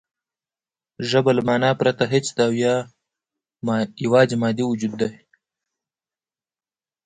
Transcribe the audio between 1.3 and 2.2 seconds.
له مانا پرته